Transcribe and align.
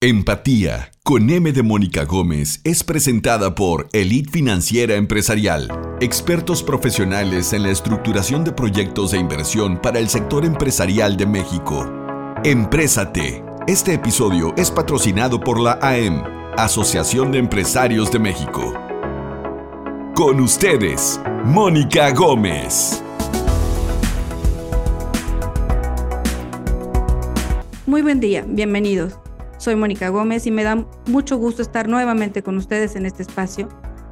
Empatía 0.00 0.92
con 1.02 1.28
M 1.28 1.50
de 1.50 1.64
Mónica 1.64 2.04
Gómez 2.04 2.60
es 2.62 2.84
presentada 2.84 3.56
por 3.56 3.88
Elite 3.92 4.30
Financiera 4.30 4.94
Empresarial, 4.94 5.68
expertos 6.00 6.62
profesionales 6.62 7.52
en 7.52 7.64
la 7.64 7.70
estructuración 7.70 8.44
de 8.44 8.52
proyectos 8.52 9.10
de 9.10 9.18
inversión 9.18 9.82
para 9.82 9.98
el 9.98 10.08
sector 10.08 10.44
empresarial 10.44 11.16
de 11.16 11.26
México. 11.26 11.84
Emprésate. 12.44 13.42
Este 13.66 13.94
episodio 13.94 14.54
es 14.56 14.70
patrocinado 14.70 15.40
por 15.40 15.58
la 15.58 15.80
AM, 15.82 16.22
Asociación 16.56 17.32
de 17.32 17.38
Empresarios 17.38 18.12
de 18.12 18.20
México. 18.20 18.72
Con 20.14 20.38
ustedes, 20.38 21.20
Mónica 21.44 22.12
Gómez. 22.12 23.02
Muy 27.84 28.02
buen 28.02 28.20
día, 28.20 28.44
bienvenidos. 28.46 29.18
Soy 29.58 29.74
Mónica 29.74 30.08
Gómez 30.08 30.46
y 30.46 30.52
me 30.52 30.62
da 30.62 30.86
mucho 31.06 31.36
gusto 31.36 31.62
estar 31.62 31.88
nuevamente 31.88 32.42
con 32.44 32.56
ustedes 32.56 32.94
en 32.94 33.06
este 33.06 33.22
espacio, 33.22 33.68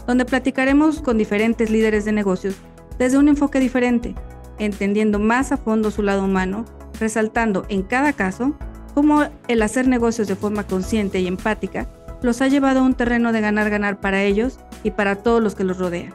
donde 0.06 0.24
platicaremos 0.24 1.00
con 1.00 1.18
diferentes 1.18 1.70
líderes 1.70 2.04
de 2.04 2.12
negocios 2.12 2.56
desde 2.98 3.16
un 3.16 3.28
enfoque 3.28 3.60
diferente, 3.60 4.14
entendiendo 4.58 5.20
más 5.20 5.52
a 5.52 5.56
fondo 5.56 5.92
su 5.92 6.02
lado 6.02 6.24
humano, 6.24 6.64
resaltando 6.98 7.64
en 7.68 7.84
cada 7.84 8.12
caso 8.12 8.56
cómo 8.92 9.24
el 9.46 9.62
hacer 9.62 9.86
negocios 9.86 10.26
de 10.26 10.34
forma 10.34 10.66
consciente 10.66 11.20
y 11.20 11.28
empática 11.28 11.88
los 12.22 12.42
ha 12.42 12.48
llevado 12.48 12.80
a 12.80 12.82
un 12.82 12.94
terreno 12.94 13.30
de 13.32 13.40
ganar-ganar 13.40 14.00
para 14.00 14.24
ellos 14.24 14.58
y 14.82 14.90
para 14.90 15.16
todos 15.16 15.40
los 15.40 15.54
que 15.54 15.64
los 15.64 15.78
rodean. 15.78 16.14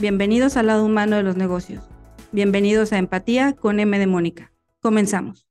Bienvenidos 0.00 0.56
al 0.56 0.68
lado 0.68 0.86
humano 0.86 1.16
de 1.16 1.22
los 1.22 1.36
negocios. 1.36 1.84
Bienvenidos 2.32 2.92
a 2.92 2.98
Empatía 2.98 3.52
con 3.52 3.80
M 3.80 3.98
de 3.98 4.06
Mónica. 4.06 4.52
Comenzamos. 4.80 5.47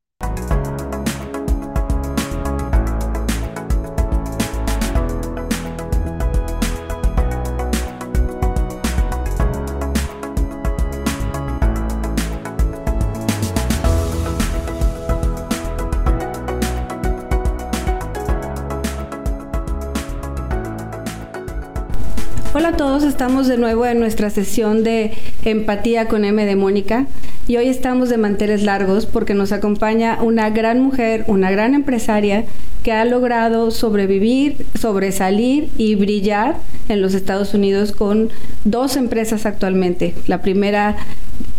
Hola 22.57 22.69
a 22.69 22.75
todos, 22.75 23.03
estamos 23.03 23.47
de 23.47 23.55
nuevo 23.55 23.85
en 23.85 23.99
nuestra 23.99 24.31
sesión 24.31 24.83
de 24.83 25.11
empatía 25.45 26.07
con 26.07 26.25
M 26.25 26.43
de 26.43 26.55
Mónica 26.55 27.05
y 27.47 27.55
hoy 27.57 27.67
estamos 27.67 28.09
de 28.09 28.17
manteles 28.17 28.63
largos 28.63 29.05
porque 29.05 29.35
nos 29.35 29.51
acompaña 29.51 30.17
una 30.23 30.49
gran 30.49 30.79
mujer, 30.79 31.23
una 31.27 31.51
gran 31.51 31.75
empresaria 31.75 32.45
que 32.81 32.91
ha 32.91 33.05
logrado 33.05 33.69
sobrevivir, 33.69 34.65
sobresalir 34.73 35.69
y 35.77 35.93
brillar 35.93 36.55
en 36.89 36.99
los 36.99 37.13
Estados 37.13 37.53
Unidos 37.53 37.91
con 37.91 38.31
dos 38.63 38.95
empresas 38.97 39.45
actualmente. 39.45 40.15
La 40.25 40.41
primera 40.41 40.95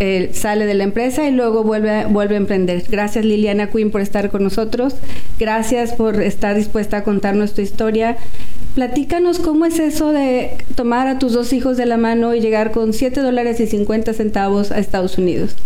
eh, 0.00 0.30
sale 0.32 0.66
de 0.66 0.74
la 0.74 0.84
empresa 0.84 1.26
y 1.26 1.32
luego 1.32 1.64
vuelve, 1.64 2.06
vuelve 2.06 2.34
a 2.34 2.38
emprender. 2.38 2.84
Gracias 2.88 3.24
Liliana 3.24 3.68
Quinn 3.70 3.90
por 3.90 4.00
estar 4.00 4.30
con 4.30 4.42
nosotros. 4.42 4.94
Gracias 5.38 5.92
por 5.92 6.20
estar 6.22 6.56
dispuesta 6.56 6.98
a 6.98 7.04
contarnos 7.04 7.54
tu 7.54 7.60
historia. 7.60 8.16
Platícanos 8.74 9.40
cómo 9.40 9.64
es 9.64 9.80
eso 9.80 10.12
de 10.12 10.56
tomar 10.76 11.08
a 11.08 11.18
tus 11.18 11.32
dos 11.32 11.52
hijos 11.52 11.76
de 11.76 11.86
la 11.86 11.96
mano 11.96 12.34
y 12.34 12.40
llegar 12.40 12.70
con 12.70 12.92
7 12.92 13.20
dólares 13.20 13.58
y 13.58 13.66
50 13.66 14.12
centavos 14.12 14.70
a 14.70 14.78
Estados 14.78 15.18
Unidos. 15.18 15.56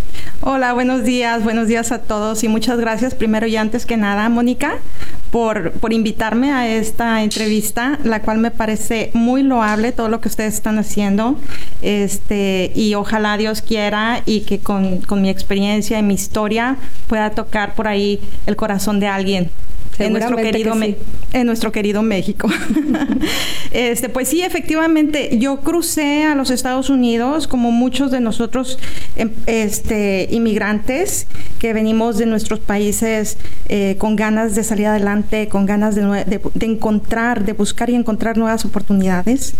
Hola, 0.40 0.72
buenos 0.72 1.04
días, 1.04 1.44
buenos 1.44 1.68
días 1.68 1.92
a 1.92 1.98
todos 1.98 2.42
y 2.42 2.48
muchas 2.48 2.78
gracias 2.80 3.14
primero 3.14 3.46
y 3.46 3.56
antes 3.56 3.84
que 3.84 3.98
nada, 3.98 4.28
Mónica, 4.28 4.78
por, 5.32 5.72
por 5.72 5.94
invitarme 5.94 6.52
a 6.52 6.68
esta 6.68 7.22
entrevista, 7.22 7.98
la 8.04 8.20
cual 8.20 8.36
me 8.36 8.50
parece 8.50 9.10
muy 9.14 9.42
loable 9.42 9.90
todo 9.90 10.10
lo 10.10 10.20
que 10.20 10.28
ustedes 10.28 10.52
están 10.52 10.78
haciendo. 10.78 11.38
Este, 11.80 12.70
y 12.76 12.94
ojalá 12.94 13.38
Dios 13.38 13.62
quiera 13.62 14.22
y 14.26 14.42
que 14.42 14.58
con, 14.58 14.98
con 15.00 15.22
mi 15.22 15.30
experiencia 15.30 15.98
y 15.98 16.02
mi 16.02 16.14
historia 16.14 16.76
pueda 17.08 17.30
tocar 17.30 17.74
por 17.74 17.88
ahí 17.88 18.20
el 18.46 18.56
corazón 18.56 19.00
de 19.00 19.06
alguien 19.06 19.50
en 19.98 20.12
nuestro 20.12 20.36
querido 20.36 20.74
en 21.32 21.46
nuestro 21.46 21.72
querido 21.72 22.02
México. 22.02 22.48
este, 23.72 24.08
pues 24.08 24.28
sí, 24.28 24.42
efectivamente, 24.42 25.38
yo 25.38 25.60
crucé 25.60 26.24
a 26.24 26.34
los 26.34 26.50
Estados 26.50 26.90
Unidos 26.90 27.46
como 27.46 27.70
muchos 27.70 28.10
de 28.10 28.20
nosotros 28.20 28.78
em, 29.16 29.30
este, 29.46 30.28
inmigrantes 30.30 31.26
que 31.62 31.72
venimos 31.72 32.18
de 32.18 32.26
nuestros 32.26 32.58
países 32.58 33.38
eh, 33.68 33.94
con 33.96 34.16
ganas 34.16 34.56
de 34.56 34.64
salir 34.64 34.88
adelante, 34.88 35.46
con 35.46 35.64
ganas 35.64 35.94
de, 35.94 36.40
encontrar, 36.60 37.44
de 37.44 37.52
buscar 37.52 37.88
y 37.88 37.94
encontrar 37.94 38.36
nuevas 38.36 38.64
oportunidades. 38.64 39.54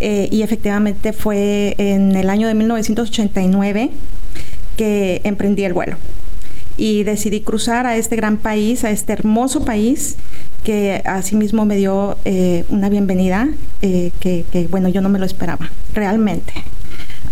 Eh, 0.00 0.26
y 0.32 0.42
efectivamente 0.42 1.12
fue 1.12 1.76
en 1.78 2.16
el 2.16 2.28
año 2.28 2.48
de 2.48 2.54
1989 2.54 3.90
que 4.76 5.20
emprendí 5.22 5.62
el 5.62 5.74
vuelo 5.74 5.96
y 6.76 7.04
decidí 7.04 7.40
cruzar 7.40 7.86
a 7.86 7.96
este 7.96 8.16
gran 8.16 8.36
país, 8.38 8.82
a 8.82 8.90
este 8.90 9.12
hermoso 9.12 9.64
país 9.64 10.16
que 10.64 11.02
asimismo 11.04 11.66
me 11.66 11.76
dio 11.76 12.16
eh, 12.24 12.64
una 12.68 12.88
bienvenida 12.88 13.48
que, 13.80 14.66
bueno, 14.72 14.88
yo 14.88 15.00
no 15.02 15.08
me 15.08 15.20
lo 15.20 15.24
esperaba, 15.24 15.70
realmente. 15.94 16.52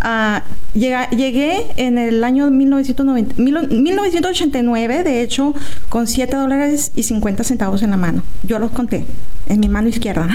Uh, 0.00 0.40
llegué 0.74 1.66
en 1.76 1.98
el 1.98 2.24
año 2.24 2.50
1990, 2.50 3.34
1989, 3.36 5.04
de 5.04 5.22
hecho, 5.22 5.54
con 5.88 6.06
7 6.06 6.34
dólares 6.36 6.92
y 6.96 7.02
50 7.04 7.44
centavos 7.44 7.82
en 7.82 7.90
la 7.90 7.96
mano. 7.96 8.22
Yo 8.42 8.58
los 8.58 8.70
conté 8.70 9.04
en 9.46 9.60
mi 9.60 9.68
mano 9.68 9.88
izquierda. 9.88 10.28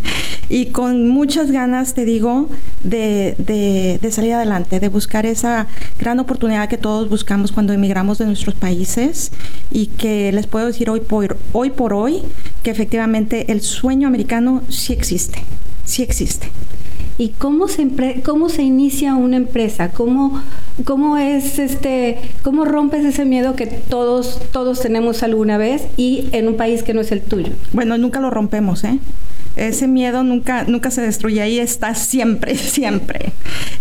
y 0.48 0.66
con 0.66 1.08
muchas 1.08 1.50
ganas, 1.50 1.94
te 1.94 2.04
digo, 2.04 2.48
de, 2.82 3.34
de, 4.00 4.10
salir 4.10 4.32
adelante, 4.32 4.80
de 4.80 4.88
buscar 4.88 5.26
esa 5.26 5.66
gran 5.98 6.18
oportunidad 6.20 6.68
que 6.68 6.78
todos 6.78 7.08
buscamos 7.08 7.52
cuando 7.52 7.72
emigramos 7.72 8.18
de 8.18 8.26
nuestros 8.26 8.54
países 8.54 9.32
y 9.70 9.86
que 9.86 10.32
les 10.32 10.46
puedo 10.46 10.66
decir 10.66 10.90
hoy 10.90 11.00
por 11.00 11.36
hoy, 11.52 11.70
por 11.70 11.92
hoy 11.92 12.22
que 12.62 12.70
efectivamente 12.70 13.52
el 13.52 13.60
sueño 13.60 14.08
americano 14.08 14.62
sí 14.68 14.92
existe, 14.92 15.42
sí 15.84 16.02
existe 16.02 16.50
y 17.16 17.28
cómo 17.30 17.68
se 17.68 17.88
cómo 18.24 18.48
se 18.48 18.62
inicia 18.62 19.14
una 19.14 19.36
empresa, 19.36 19.90
cómo 19.90 20.42
cómo 20.84 21.16
es 21.16 21.58
este 21.58 22.18
cómo 22.42 22.64
rompes 22.64 23.04
ese 23.04 23.24
miedo 23.24 23.54
que 23.54 23.66
todos 23.66 24.40
todos 24.52 24.80
tenemos 24.80 25.22
alguna 25.22 25.56
vez 25.56 25.86
y 25.96 26.28
en 26.32 26.48
un 26.48 26.56
país 26.56 26.82
que 26.82 26.94
no 26.94 27.00
es 27.00 27.12
el 27.12 27.20
tuyo. 27.22 27.52
Bueno, 27.72 27.96
nunca 27.98 28.20
lo 28.20 28.30
rompemos, 28.30 28.84
¿eh? 28.84 28.98
Ese 29.56 29.86
miedo 29.86 30.24
nunca, 30.24 30.64
nunca 30.64 30.90
se 30.90 31.00
destruye, 31.00 31.40
ahí 31.40 31.60
está 31.60 31.94
siempre, 31.94 32.56
siempre. 32.56 33.32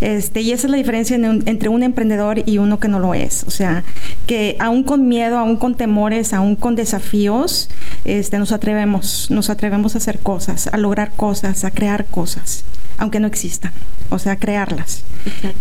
Este, 0.01 0.41
y 0.41 0.51
esa 0.51 0.67
es 0.67 0.71
la 0.71 0.77
diferencia 0.77 1.15
entre 1.15 1.69
un 1.69 1.81
emprendedor 1.81 2.43
y 2.45 2.59
uno 2.59 2.79
que 2.79 2.87
no 2.87 2.99
lo 2.99 3.15
es. 3.15 3.43
O 3.47 3.49
sea, 3.49 3.83
que 4.27 4.55
aún 4.59 4.83
con 4.83 5.07
miedo, 5.07 5.39
aún 5.39 5.57
con 5.57 5.73
temores, 5.73 6.33
aún 6.33 6.55
con 6.55 6.75
desafíos, 6.75 7.69
este, 8.05 8.37
nos 8.37 8.51
atrevemos, 8.51 9.31
nos 9.31 9.49
atrevemos 9.49 9.95
a 9.95 9.97
hacer 9.97 10.19
cosas, 10.19 10.67
a 10.67 10.77
lograr 10.77 11.11
cosas, 11.15 11.63
a 11.63 11.71
crear 11.71 12.05
cosas 12.05 12.63
aunque 12.97 13.19
no 13.19 13.27
existan, 13.27 13.71
o 14.09 14.19
sea, 14.19 14.35
crearlas. 14.37 15.03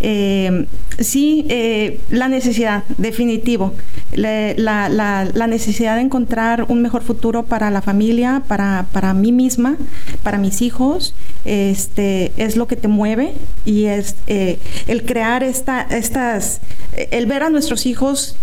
Eh, 0.01 0.67
sí, 0.99 1.47
eh, 1.49 2.01
la 2.11 2.29
necesidad, 2.29 2.85
definitivo, 2.99 3.75
la, 4.13 5.47
necesidad 5.49 5.97
de 5.97 6.03
encontrar 6.03 6.67
un 6.69 6.83
mejor 6.83 7.03
futuro 7.03 7.45
para 7.45 7.71
la 7.71 7.83
familia, 7.83 8.43
para, 8.49 8.87
para 8.93 9.15
mí 9.15 9.33
misma, 9.33 9.77
para 10.23 10.39
mis 10.39 10.63
hijos, 10.63 11.15
este, 11.45 12.33
es 12.37 12.57
lo 12.57 12.67
que 12.67 12.77
te 12.77 12.89
mueve 12.89 13.35
y 13.65 13.85
es 13.85 14.17
eh, 14.27 14.59
el 14.87 15.05
crear 15.05 15.43
esta, 15.43 15.83
estas, 15.83 16.61
el 17.11 17.27
ver 17.27 17.45
a 17.45 17.51
nuestros 17.51 17.87
hijos 17.87 18.37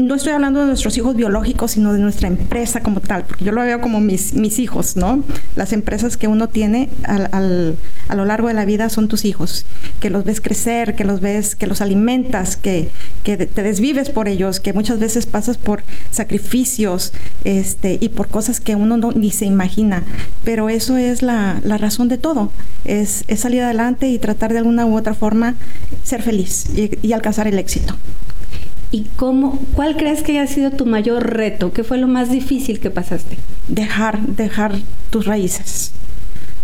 no 0.00 0.14
estoy 0.14 0.32
hablando 0.32 0.60
de 0.60 0.66
nuestros 0.66 0.96
hijos 0.96 1.16
biológicos, 1.16 1.72
sino 1.72 1.92
de 1.92 1.98
nuestra 1.98 2.28
empresa 2.28 2.80
como 2.80 3.00
tal, 3.00 3.24
porque 3.24 3.44
yo 3.44 3.52
lo 3.52 3.60
veo 3.62 3.80
como 3.80 4.00
mis, 4.00 4.34
mis 4.34 4.58
hijos, 4.58 4.96
¿no? 4.96 5.22
Las 5.54 5.72
empresas 5.72 6.16
que 6.16 6.28
uno 6.28 6.48
tiene 6.48 6.88
al, 7.04 7.76
a 8.08 8.14
lo 8.14 8.24
largo 8.24 8.35
de 8.44 8.54
la 8.54 8.64
vida 8.64 8.88
son 8.88 9.08
tus 9.08 9.24
hijos, 9.24 9.64
que 10.00 10.10
los 10.10 10.24
ves 10.24 10.40
crecer, 10.40 10.94
que 10.94 11.04
los 11.04 11.20
ves, 11.20 11.56
que 11.56 11.66
los 11.66 11.80
alimentas, 11.80 12.56
que, 12.56 12.90
que 13.24 13.36
te 13.36 13.62
desvives 13.62 14.10
por 14.10 14.28
ellos, 14.28 14.60
que 14.60 14.72
muchas 14.72 14.98
veces 14.98 15.26
pasas 15.26 15.56
por 15.56 15.82
sacrificios 16.10 17.12
este, 17.44 17.98
y 18.00 18.10
por 18.10 18.28
cosas 18.28 18.60
que 18.60 18.76
uno 18.76 18.96
no, 18.96 19.12
ni 19.12 19.30
se 19.30 19.46
imagina. 19.46 20.02
Pero 20.44 20.68
eso 20.68 20.96
es 20.96 21.22
la, 21.22 21.60
la 21.64 21.78
razón 21.78 22.08
de 22.08 22.18
todo, 22.18 22.52
es, 22.84 23.24
es, 23.28 23.40
salir 23.40 23.62
adelante 23.62 24.08
y 24.08 24.18
tratar 24.18 24.52
de 24.52 24.58
alguna 24.58 24.86
u 24.86 24.96
otra 24.96 25.14
forma 25.14 25.54
ser 26.02 26.22
feliz 26.22 26.66
y 26.76 27.12
alcanzar 27.12 27.48
el 27.48 27.58
éxito. 27.58 27.96
¿Y 28.92 29.06
cómo, 29.16 29.58
cuál 29.74 29.96
crees 29.96 30.22
que 30.22 30.32
haya 30.32 30.46
sido 30.46 30.70
tu 30.70 30.86
mayor 30.86 31.34
reto? 31.34 31.72
¿Qué 31.72 31.82
fue 31.82 31.98
lo 31.98 32.06
más 32.06 32.30
difícil 32.30 32.78
que 32.78 32.90
pasaste? 32.90 33.36
Dejar, 33.68 34.20
dejar 34.20 34.76
tus 35.10 35.26
raíces, 35.26 35.92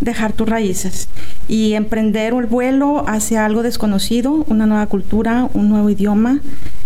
dejar 0.03 0.33
tus 0.33 0.49
raíces 0.49 1.09
y 1.49 1.75
emprender 1.75 2.35
el 2.35 2.47
vuelo 2.47 3.05
hacia 3.09 3.47
algo 3.47 3.63
desconocido, 3.63 4.45
una 4.49 4.67
nueva 4.67 4.87
cultura, 4.87 5.49
un 5.55 5.69
nuevo 5.69 5.89
idioma, 5.91 6.41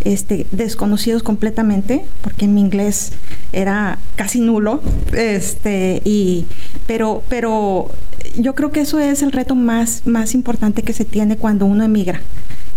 este, 0.04 0.46
desconocidos 0.52 1.22
completamente, 1.22 2.04
porque 2.20 2.46
mi 2.46 2.60
inglés 2.60 3.12
era 3.52 3.98
casi 4.16 4.40
nulo, 4.40 4.82
este, 5.12 6.02
y, 6.04 6.46
pero, 6.86 7.22
pero 7.28 7.90
yo 8.38 8.54
creo 8.54 8.70
que 8.70 8.80
eso 8.80 9.00
es 9.00 9.22
el 9.22 9.32
reto 9.32 9.54
más, 9.54 10.02
más 10.04 10.34
importante 10.34 10.82
que 10.82 10.92
se 10.92 11.04
tiene 11.04 11.36
cuando 11.36 11.66
uno 11.66 11.84
emigra 11.84 12.20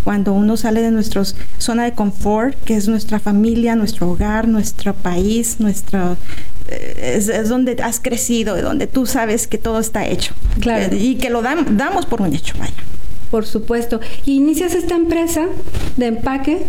cuando 0.04 0.34
uno 0.34 0.56
sale 0.56 0.82
de 0.82 0.92
nuestra 0.92 1.24
zona 1.58 1.84
de 1.84 1.92
confort, 1.92 2.56
que 2.64 2.76
es 2.76 2.88
nuestra 2.88 3.20
familia, 3.20 3.76
nuestro 3.76 4.10
hogar, 4.10 4.48
nuestro 4.48 4.94
país, 4.94 5.60
nuestro 5.60 6.18
eh, 6.70 7.16
es, 7.18 7.50
donde 7.50 7.78
has 7.84 8.00
crecido, 8.00 8.56
de 8.56 8.62
donde 8.62 8.88
tú 8.88 9.06
sabes 9.06 9.48
que 9.48 9.58
todo 9.58 9.80
está 9.80 10.08
hecho. 10.08 10.34
Claro. 10.60 10.96
Y 10.96 11.16
que 11.16 11.30
lo 11.30 11.42
damos 11.42 12.06
por 12.06 12.22
un 12.22 12.34
hecho, 12.34 12.56
vaya. 12.60 12.74
Por 13.32 13.46
supuesto. 13.46 14.00
inicias 14.26 14.74
esta 14.74 14.96
empresa 14.96 15.46
de 15.98 16.08
empaque 16.08 16.66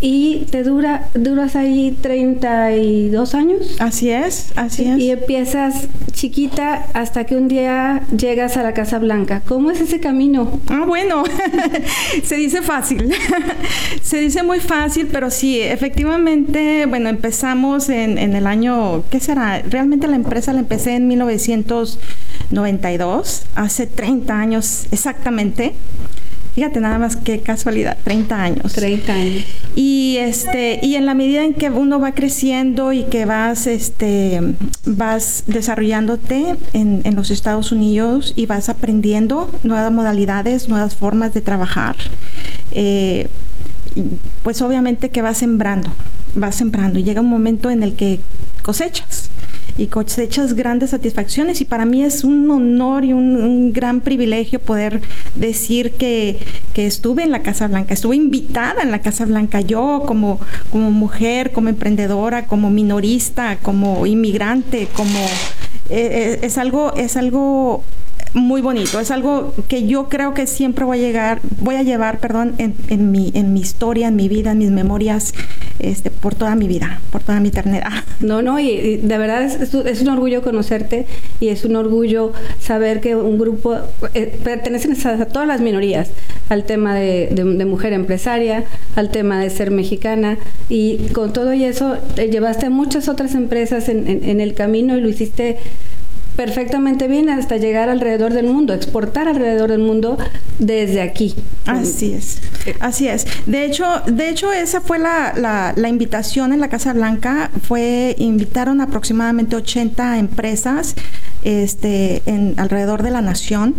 y 0.00 0.46
te 0.50 0.62
dura, 0.62 1.08
duras 1.14 1.56
ahí 1.56 1.96
32 2.00 3.34
años. 3.34 3.76
Así 3.78 4.10
es, 4.10 4.52
así 4.54 4.84
es. 4.84 4.98
Y 4.98 5.10
empiezas 5.10 5.88
chiquita 6.12 6.86
hasta 6.92 7.24
que 7.24 7.36
un 7.36 7.48
día 7.48 8.02
llegas 8.16 8.56
a 8.56 8.62
la 8.62 8.74
Casa 8.74 8.98
Blanca. 8.98 9.42
¿Cómo 9.46 9.70
es 9.70 9.80
ese 9.80 10.00
camino? 10.00 10.60
Ah, 10.68 10.84
bueno, 10.86 11.24
se 12.24 12.36
dice 12.36 12.62
fácil. 12.62 13.14
se 14.02 14.18
dice 14.18 14.42
muy 14.42 14.60
fácil, 14.60 15.08
pero 15.10 15.30
sí, 15.30 15.60
efectivamente, 15.60 16.86
bueno, 16.86 17.08
empezamos 17.08 17.88
en, 17.88 18.18
en 18.18 18.36
el 18.36 18.46
año, 18.46 19.04
¿qué 19.10 19.20
será? 19.20 19.62
Realmente 19.62 20.06
la 20.06 20.16
empresa 20.16 20.52
la 20.52 20.60
empecé 20.60 20.96
en 20.96 21.08
1900. 21.08 21.98
92, 22.50 23.42
hace 23.54 23.86
30 23.86 24.38
años 24.38 24.86
exactamente. 24.90 25.74
Fíjate 26.54 26.78
nada 26.78 27.00
más 27.00 27.16
qué 27.16 27.40
casualidad, 27.40 27.98
30 28.04 28.40
años. 28.40 28.72
30 28.74 29.12
años. 29.12 29.44
Y 29.74 30.18
este 30.20 30.78
y 30.82 30.94
en 30.94 31.04
la 31.04 31.12
medida 31.14 31.42
en 31.42 31.54
que 31.54 31.68
uno 31.68 31.98
va 31.98 32.12
creciendo 32.12 32.92
y 32.92 33.02
que 33.04 33.24
vas 33.24 33.66
este 33.66 34.40
vas 34.86 35.42
desarrollándote 35.48 36.54
en, 36.72 37.00
en 37.02 37.16
los 37.16 37.32
Estados 37.32 37.72
Unidos 37.72 38.34
y 38.36 38.46
vas 38.46 38.68
aprendiendo 38.68 39.50
nuevas 39.64 39.90
modalidades, 39.90 40.68
nuevas 40.68 40.94
formas 40.94 41.34
de 41.34 41.40
trabajar, 41.40 41.96
eh, 42.70 43.26
pues 44.44 44.62
obviamente 44.62 45.10
que 45.10 45.22
vas 45.22 45.38
sembrando, 45.38 45.90
vas 46.36 46.54
sembrando 46.54 47.00
y 47.00 47.02
llega 47.02 47.20
un 47.20 47.30
momento 47.30 47.68
en 47.68 47.82
el 47.82 47.94
que 47.94 48.20
cosechas 48.62 49.30
y 49.76 49.86
cosechas 49.86 50.54
grandes 50.54 50.90
satisfacciones 50.90 51.60
y 51.60 51.64
para 51.64 51.84
mí 51.84 52.04
es 52.04 52.24
un 52.24 52.50
honor 52.50 53.04
y 53.04 53.12
un, 53.12 53.72
gran 53.72 54.00
privilegio 54.00 54.60
poder 54.60 55.00
decir 55.34 55.92
que, 55.92 56.38
que, 56.74 56.86
estuve 56.86 57.22
en 57.22 57.30
la 57.30 57.42
Casa 57.42 57.66
Blanca, 57.66 57.94
estuve 57.94 58.16
invitada 58.16 58.82
en 58.82 58.90
la 58.90 59.00
Casa 59.00 59.24
Blanca, 59.24 59.60
yo 59.60 60.04
como, 60.06 60.38
como 60.70 60.90
mujer, 60.90 61.52
como 61.52 61.68
emprendedora, 61.68 62.46
como 62.46 62.70
minorista, 62.70 63.58
como 63.62 64.06
inmigrante, 64.06 64.88
como... 64.94 65.18
Eh, 65.90 66.08
eh, 66.10 66.38
es 66.42 66.56
algo, 66.56 66.94
es 66.94 67.16
algo 67.16 67.84
muy 68.34 68.60
bonito. 68.60 69.00
Es 69.00 69.10
algo 69.10 69.54
que 69.68 69.86
yo 69.86 70.08
creo 70.08 70.34
que 70.34 70.46
siempre 70.46 70.84
voy 70.84 70.98
a 70.98 71.00
llegar, 71.00 71.40
voy 71.60 71.76
a 71.76 71.82
llevar, 71.82 72.18
perdón, 72.18 72.54
en, 72.58 72.74
en, 72.88 73.10
mi, 73.10 73.30
en 73.34 73.52
mi 73.52 73.60
historia, 73.60 74.08
en 74.08 74.16
mi 74.16 74.28
vida, 74.28 74.52
en 74.52 74.58
mis 74.58 74.70
memorias, 74.70 75.32
este, 75.78 76.10
por 76.10 76.34
toda 76.34 76.54
mi 76.54 76.68
vida, 76.68 77.00
por 77.10 77.22
toda 77.22 77.40
mi 77.40 77.48
eternidad. 77.48 77.90
No, 78.20 78.40
no, 78.40 78.58
y, 78.58 78.96
de 78.96 79.18
verdad 79.18 79.42
es, 79.42 79.74
es, 79.74 80.00
un 80.00 80.08
orgullo 80.08 80.40
conocerte 80.40 81.04
y 81.40 81.48
es 81.48 81.64
un 81.64 81.76
orgullo 81.76 82.32
saber 82.58 83.00
que 83.00 83.16
un 83.16 83.38
grupo 83.38 83.76
eh, 84.14 84.38
pertenece 84.42 84.88
a, 85.08 85.26
todas 85.26 85.46
las 85.46 85.60
minorías, 85.60 86.10
al 86.48 86.64
tema 86.64 86.94
de, 86.94 87.28
de, 87.32 87.64
mujer 87.66 87.92
empresaria, 87.92 88.64
al 88.96 89.10
tema 89.10 89.40
de 89.40 89.50
ser 89.50 89.70
mexicana 89.70 90.38
y 90.70 91.08
con 91.12 91.32
todo 91.34 91.52
y 91.52 91.64
eso 91.64 91.98
te 92.14 92.30
llevaste 92.30 92.66
a 92.66 92.70
muchas 92.70 93.08
otras 93.08 93.34
empresas 93.34 93.88
en, 93.90 94.06
en 94.24 94.40
el 94.40 94.54
camino 94.54 94.96
y 94.96 95.00
lo 95.02 95.08
hiciste 95.08 95.58
perfectamente 96.36 97.08
bien 97.08 97.28
hasta 97.30 97.56
llegar 97.56 97.88
alrededor 97.88 98.32
del 98.32 98.46
mundo, 98.46 98.74
exportar 98.74 99.28
alrededor 99.28 99.70
del 99.70 99.80
mundo 99.80 100.18
desde 100.58 101.00
aquí. 101.00 101.34
Así 101.66 102.12
es, 102.12 102.40
así 102.80 103.08
es. 103.08 103.26
De 103.46 103.64
hecho, 103.64 103.86
de 104.06 104.28
hecho 104.28 104.52
esa 104.52 104.80
fue 104.80 104.98
la, 104.98 105.32
la, 105.76 105.88
invitación 105.88 106.52
en 106.52 106.60
la 106.60 106.68
Casa 106.68 106.92
Blanca, 106.92 107.50
fue, 107.62 108.14
invitaron 108.18 108.80
aproximadamente 108.80 109.56
80 109.56 110.18
empresas 110.18 110.94
este, 111.42 112.22
en, 112.26 112.54
alrededor 112.58 113.02
de 113.02 113.10
la 113.10 113.22
nación. 113.22 113.74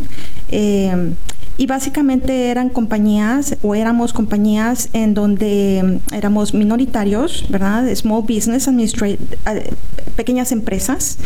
Eh, 0.49 1.13
y 1.57 1.67
básicamente 1.67 2.49
eran 2.49 2.69
compañías 2.69 3.57
o 3.61 3.75
éramos 3.75 4.13
compañías 4.13 4.89
en 4.93 5.13
donde 5.13 6.01
mm, 6.09 6.13
éramos 6.13 6.53
minoritarios, 6.53 7.45
¿verdad? 7.49 7.93
Small 7.95 8.23
Business 8.23 8.67
Administration, 8.67 9.19
eh, 9.47 9.71
pequeñas 10.15 10.51
empresas 10.51 11.17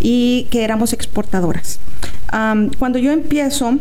y 0.00 0.46
que 0.50 0.64
éramos 0.64 0.92
exportadoras. 0.92 1.78
cuando 2.78 2.98
yo 2.98 3.12
empiezo 3.12 3.78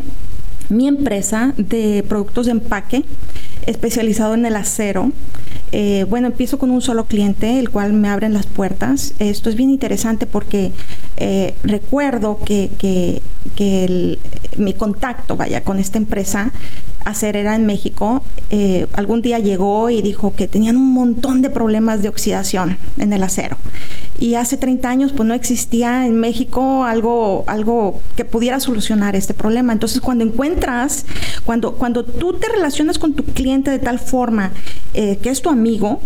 mi 0.69 0.87
empresa 0.87 1.53
de 1.57 2.03
productos 2.07 2.45
de 2.45 2.51
empaque, 2.51 3.03
especializado 3.65 4.33
en 4.33 4.45
el 4.45 4.55
acero, 4.55 5.11
eh, 5.75 6.05
bueno, 6.07 6.27
empiezo 6.27 6.59
con 6.59 6.69
un 6.69 6.81
solo 6.81 7.05
cliente, 7.05 7.57
el 7.57 7.71
cual 7.71 7.93
me 7.93 8.07
abren 8.07 8.33
las 8.33 8.45
puertas. 8.45 9.15
Esto 9.17 9.49
es 9.49 9.55
bien 9.55 9.71
interesante 9.71 10.27
porque 10.27 10.71
eh, 11.17 11.55
recuerdo 11.63 12.39
que, 12.45 13.21
mi 14.57 14.73
contacto, 14.73 15.35
vaya, 15.35 15.63
con 15.63 15.79
esta 15.79 15.97
empresa 15.97 16.51
acerera 17.05 17.55
en 17.55 17.65
México, 17.65 18.23
eh, 18.49 18.87
algún 18.93 19.21
día 19.21 19.39
llegó 19.39 19.89
y 19.89 20.01
dijo 20.01 20.33
que 20.35 20.47
tenían 20.47 20.77
un 20.77 20.93
montón 20.93 21.41
de 21.41 21.49
problemas 21.49 22.01
de 22.01 22.09
oxidación 22.09 22.77
en 22.97 23.11
el 23.11 23.23
acero 23.23 23.57
y 24.19 24.35
hace 24.35 24.55
30 24.57 24.89
años 24.89 25.11
pues 25.11 25.27
no 25.27 25.33
existía 25.33 26.05
en 26.05 26.17
México 26.17 26.85
algo, 26.85 27.43
algo 27.47 27.99
que 28.15 28.23
pudiera 28.23 28.59
solucionar 28.59 29.17
este 29.17 29.33
problema. 29.33 29.73
Entonces 29.73 29.99
cuando 29.99 30.23
encuentras, 30.23 31.05
cuando, 31.45 31.73
cuando 31.73 32.05
tú 32.05 32.33
te 32.33 32.47
relacionas 32.47 32.99
con 32.99 33.15
tu 33.15 33.25
cliente 33.25 33.69
de 33.71 33.79
tal 33.79 33.99
forma 33.99 34.51
eh, 34.93 35.17
que 35.21 35.29
es 35.29 35.41
tu 35.41 35.49
amigo, 35.49 35.99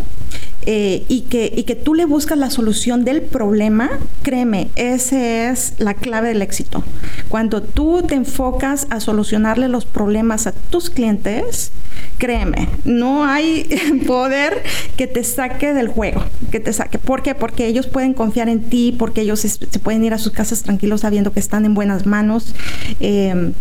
eh, 0.69 1.05
y, 1.07 1.21
que, 1.21 1.49
y 1.55 1.63
que 1.63 1.75
tú 1.75 1.93
le 1.93 2.03
buscas 2.03 2.37
la 2.37 2.49
solución 2.49 3.05
del 3.05 3.21
problema, 3.21 3.89
créeme, 4.21 4.67
esa 4.75 5.49
es 5.49 5.75
la 5.77 5.93
clave 5.93 6.27
del 6.27 6.41
éxito. 6.41 6.83
Cuando 7.29 7.63
tú 7.63 8.03
te 8.05 8.15
enfocas 8.15 8.85
a 8.89 8.99
solucionarle 8.99 9.69
los 9.69 9.85
problemas 9.85 10.45
a 10.45 10.51
tus 10.51 10.89
clientes, 10.89 11.71
créeme, 12.17 12.67
no 12.83 13.23
hay 13.23 13.65
poder 14.07 14.61
que 14.97 15.07
te 15.07 15.23
saque 15.23 15.73
del 15.73 15.87
juego, 15.87 16.21
que 16.51 16.59
te 16.59 16.73
saque. 16.73 16.99
¿Por 16.99 17.23
qué? 17.23 17.33
Porque 17.33 17.65
ellos 17.67 17.87
pueden 17.87 18.13
confiar 18.13 18.49
en 18.49 18.61
ti, 18.61 18.93
porque 18.99 19.21
ellos 19.21 19.39
se, 19.39 19.79
pueden 19.79 20.03
ir 20.03 20.13
a 20.13 20.17
sus 20.17 20.33
casas 20.33 20.63
tranquilos 20.63 20.99
sabiendo 20.99 21.31
que 21.31 21.39
están 21.39 21.63
en 21.63 21.75
buenas 21.75 22.05
manos. 22.05 22.53
Eh, 22.99 23.53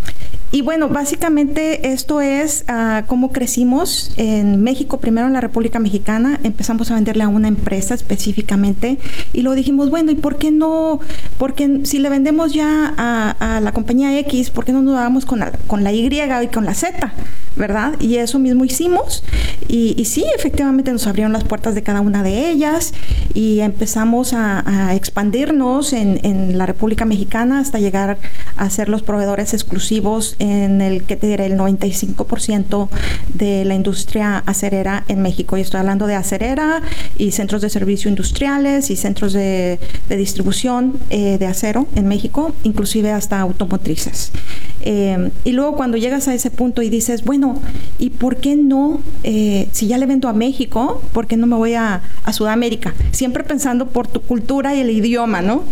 y 0.57 0.63
bueno, 0.63 0.89
básicamente 0.89 1.93
esto 1.93 2.23
es 2.23 2.65
uh, 2.67 3.05
cómo 3.07 3.31
crecimos 3.31 4.11
en 4.17 4.63
México, 4.63 4.99
primero 4.99 5.27
en 5.27 5.35
la 5.35 5.43
República 5.43 5.79
Mexicana, 5.79 6.41
empezamos 6.45 6.91
a 6.91 6.95
venderle 6.95 7.25
a 7.25 7.29
una 7.29 7.47
empresa 7.47 7.93
específicamente 7.93 8.97
y 9.35 9.43
luego 9.43 9.55
dijimos, 9.55 9.91
bueno, 9.91 10.13
¿y 10.13 10.15
por 10.15 10.39
qué 10.39 10.51
no? 10.51 10.99
Porque 11.37 11.81
si 11.83 11.99
le 11.99 12.09
vendemos 12.09 12.55
ya 12.55 12.95
a, 12.97 13.61
la 13.61 13.73
compañía 13.73 14.19
X, 14.21 14.49
¿por 14.49 14.65
qué 14.65 14.73
no 14.73 14.81
nos 14.81 14.95
vamos 14.95 15.27
con 15.27 15.41
la, 15.41 15.53
con 15.67 15.85
la 15.85 15.93
Y 15.93 16.07
y 16.07 16.47
con 16.47 16.65
la 16.65 16.73
Z? 16.73 17.13
¿Verdad? 17.57 17.95
Y 18.01 18.17
eso 18.17 18.39
mismo 18.39 18.65
hicimos 18.65 19.23
y, 19.69 20.05
sí, 20.05 20.25
efectivamente 20.37 20.93
nos 20.93 21.07
abrieron 21.07 21.33
las 21.33 21.45
puertas 21.45 21.75
de 21.75 21.83
cada 21.83 22.01
una 22.01 22.23
de 22.23 22.51
ellas 22.51 22.93
y 23.35 23.61
empezamos 23.61 24.33
a, 24.33 24.95
expandirnos 24.95 25.93
en, 25.93 26.21
en 26.23 26.59
la 26.59 26.67
República 26.67 27.05
Mexicana 27.05 27.59
hasta 27.59 27.79
llegar 27.79 28.19
a 28.57 28.71
ser 28.71 28.89
los 28.89 29.03
proveedores 29.03 29.53
exclusivos 29.55 30.37
en 30.39 30.81
el 30.81 31.03
que 31.03 31.17
te 31.17 31.27
diré 31.27 31.47
el 31.47 31.59
95% 31.59 32.89
de 33.35 33.65
la 33.65 33.75
industria 33.75 34.43
acerera 34.47 35.05
en 35.09 35.23
México. 35.23 35.57
Y 35.57 35.63
estoy 35.63 35.81
hablando 35.81 36.07
de 36.07 36.15
acerera 36.15 36.83
y 37.19 37.33
centros 37.33 37.63
de 37.63 37.71
servicio 37.71 38.09
industriales 38.09 38.91
y 38.91 38.97
centros 38.97 39.33
de, 39.33 39.79
distribución 40.09 40.99
eh, 41.11 41.39
de 41.39 41.47
acero 41.47 41.87
en 41.95 42.07
México, 42.07 42.53
inclusive 42.63 43.11
hasta 43.11 43.41
automotrices. 43.41 44.33
Eh, 44.83 45.31
y 45.45 45.53
luego 45.53 45.77
cuando 45.77 45.97
llegas 45.97 46.29
a 46.29 46.35
ese 46.35 46.51
punto 46.51 46.83
y 46.83 46.89
dices, 46.89 47.25
bueno, 47.25 47.46
¿y 47.99 48.11
por 48.11 48.37
qué 48.37 48.57
no, 48.57 49.01
eh, 49.23 49.69
si 49.73 49.87
ya 49.87 49.99
le 49.99 50.07
vendo 50.07 50.29
a 50.29 50.33
México, 50.33 51.03
por 51.13 51.27
qué 51.27 51.37
no 51.37 51.47
me 51.47 51.57
voy 51.57 51.75
a, 51.75 52.03
Sudamérica? 52.33 52.95
Siempre 53.13 53.45
pensando 53.45 53.87
por 53.89 54.09
tu 54.09 54.21
cultura 54.21 54.75
y 54.75 54.81
el 54.81 54.91
idioma, 54.91 55.43
¿no? 55.43 55.63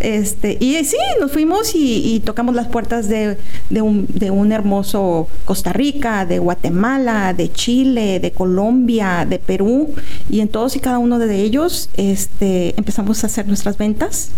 Este, 0.00 0.56
y 0.60 0.82
sí, 0.84 0.96
nos 1.20 1.32
fuimos 1.32 1.72
y, 1.74 2.22
tocamos 2.24 2.54
las 2.54 2.68
puertas 2.68 3.08
de, 3.08 3.36
un, 3.70 4.06
de 4.08 4.30
un 4.30 4.52
hermoso 4.52 5.28
Costa 5.44 5.72
Rica, 5.72 6.24
de 6.26 6.38
Guatemala, 6.38 7.34
de 7.34 7.50
Chile, 7.52 8.20
de 8.20 8.30
Colombia, 8.30 9.26
de 9.28 9.38
Perú, 9.38 9.94
y 10.30 10.40
en 10.40 10.48
todos 10.48 10.76
y 10.76 10.80
cada 10.80 10.98
uno 10.98 11.18
de 11.18 11.42
ellos 11.42 11.90
este, 11.96 12.74
empezamos 12.76 13.24
a 13.24 13.26
hacer 13.26 13.46
nuestras 13.46 13.76
ventas 13.78 14.30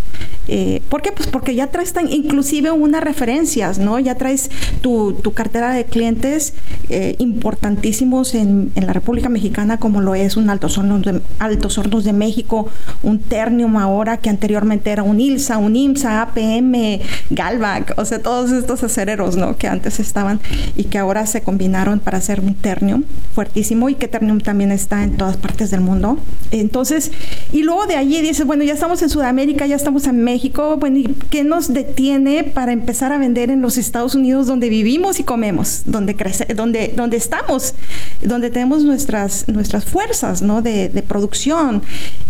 Eh, 0.49 0.81
¿Por 0.89 1.01
qué? 1.01 1.11
Pues 1.11 1.27
porque 1.27 1.55
ya 1.55 1.67
traes 1.67 1.91
tan, 1.91 2.09
inclusive 2.09 2.71
unas 2.71 3.03
referencias, 3.03 3.79
¿no? 3.79 3.99
Ya 3.99 4.15
traes 4.15 4.49
tu, 4.81 5.13
tu 5.13 5.33
cartera 5.33 5.71
de 5.73 5.83
clientes 5.83 6.53
eh, 6.89 7.15
importantísimos 7.19 8.33
en, 8.33 8.71
en, 8.75 8.87
la 8.87 8.93
República 8.93 9.27
Mexicana, 9.27 9.77
como 9.77 9.99
lo 10.01 10.15
es 10.15 10.37
un 10.37 10.49
Altos 10.49 10.77
Hornos, 10.77 11.03
de, 11.03 11.21
Altos 11.39 11.77
Hornos 11.77 12.03
de 12.03 12.13
México, 12.13 12.69
un 13.03 13.19
Ternium 13.19 13.75
ahora, 13.77 14.17
que 14.17 14.29
anteriormente 14.29 14.89
era 14.89 15.03
un 15.03 15.19
ILSA, 15.19 15.57
un 15.57 15.75
IMSA, 15.75 16.21
APM, 16.21 17.01
Galvac, 17.29 17.93
o 17.97 18.05
sea, 18.05 18.19
todos 18.19 18.51
estos 18.51 18.83
acereros, 18.83 19.35
¿no? 19.35 19.57
Que 19.57 19.67
antes 19.67 19.99
estaban 19.99 20.39
y 20.75 20.85
que 20.85 20.97
ahora 20.97 21.25
se 21.27 21.41
combinaron 21.41 21.99
para 21.99 22.19
hacer 22.19 22.39
un 22.39 22.55
Ternium 22.55 23.03
fuertísimo 23.33 23.89
y 23.89 23.95
que 23.95 24.07
Ternium 24.07 24.39
también 24.39 24.71
está 24.71 25.03
en 25.03 25.17
todas 25.17 25.37
partes 25.37 25.71
del 25.71 25.81
mundo. 25.81 26.17
Entonces, 26.51 27.11
y 27.51 27.63
luego 27.63 27.85
de 27.85 27.97
allí 27.97 28.21
dices, 28.21 28.45
bueno, 28.45 28.63
ya 28.63 28.73
estamos 28.73 29.01
en 29.01 29.09
Sudamérica, 29.09 29.65
ya 29.65 29.75
estamos 29.75 30.07
en 30.07 30.23
México, 30.23 30.77
bueno, 30.77 30.99
¿y 30.99 31.15
qué 31.29 31.43
nos 31.43 31.73
detiene 31.73 32.43
para 32.43 32.71
empezar 32.71 33.11
a 33.11 33.17
vender 33.17 33.51
en 33.51 33.61
los 33.61 33.77
Estados 33.77 34.15
Unidos 34.15 34.47
donde 34.47 34.69
vivimos 34.69 35.19
y 35.19 35.23
comemos, 35.23 35.83
donde 35.85 36.15
crece, 36.15 36.45
donde, 36.77 36.93
donde 36.95 37.17
estamos, 37.17 37.73
donde 38.21 38.49
tenemos 38.49 38.83
nuestras, 38.83 39.47
nuestras 39.47 39.85
fuerzas, 39.85 40.41
¿no? 40.41 40.61
De, 40.61 40.89
de 40.89 41.01
producción. 41.01 41.81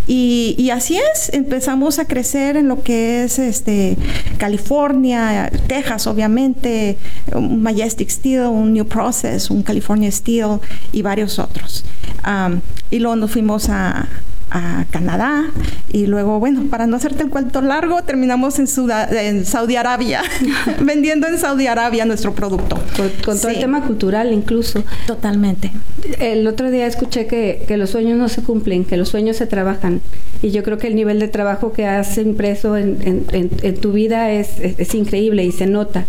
Y, 0.08 0.56
y, 0.58 0.70
así 0.70 0.98
es, 0.98 1.34
empezamos 1.34 2.00
a 2.00 2.06
crecer 2.06 2.56
en 2.56 2.70
lo 2.70 2.82
que 2.82 3.24
es 3.24 3.39
este 3.39 3.98
California, 4.38 5.51
Texas, 5.68 6.08
obviamente, 6.08 6.98
un 7.34 7.62
Majestic 7.62 8.10
Steel, 8.10 8.44
un 8.44 8.74
New 8.74 8.86
Process, 8.86 9.50
un 9.50 9.63
California 9.63 10.12
Steel 10.12 10.60
y 10.94 11.01
varios 11.01 11.39
otros. 11.39 11.84
Um, 12.25 12.62
y 12.89 13.00
luego 13.00 13.18
nos 13.18 13.32
fuimos 13.32 13.68
a, 13.70 14.08
a 14.50 14.86
Canadá 14.92 15.46
y 15.92 16.08
luego, 16.08 16.39
bueno, 16.39 16.63
para 16.70 16.88
no 16.88 16.98
hacerte 16.98 17.24
el 17.24 17.30
cuento 17.30 17.62
largo, 17.62 18.01
terminamos 18.04 18.60
en, 18.60 18.68
Sudá 18.68 19.10
en 19.10 19.46
Saudi 19.46 19.75
Arabia, 19.75 20.22
vendiendo 20.82 21.27
en 21.27 21.38
Saudi 21.38 21.68
Arabia 21.68 22.06
nuestro 22.06 22.34
producto. 22.34 22.77
Con, 22.96 23.10
con 23.24 23.39
todo 23.39 23.50
sí. 23.50 23.56
el 23.56 23.60
tema 23.60 23.84
cultural 23.84 24.34
incluso. 24.34 24.84
Totalmente. 25.06 25.72
El 26.20 26.48
otro 26.48 26.72
día 26.72 26.88
escuché 26.88 27.27
que, 27.27 27.63
que, 27.68 27.77
los 27.77 27.89
sueños 27.92 28.18
no 28.18 28.30
se 28.30 28.42
cumplen, 28.42 28.86
que 28.86 28.98
los 28.98 29.10
sueños 29.10 29.38
se 29.38 29.48
trabajan 29.48 30.01
y 30.42 30.51
yo 30.51 30.63
creo 30.63 30.77
que 30.77 30.88
el 30.88 30.96
nivel 30.96 31.20
de 31.20 31.27
trabajo 31.27 31.74
que 31.74 31.86
has 31.86 32.18
impreso 32.18 32.77
en, 32.77 32.98
en, 33.01 33.25
en, 33.32 33.51
en 33.62 33.77
tu 33.77 33.92
vida 33.92 34.32
es, 34.32 34.60
es, 34.60 34.80
es 34.80 34.96
increíble 34.96 35.44
y 35.44 35.51
se 35.51 35.68
nota. 35.68 36.06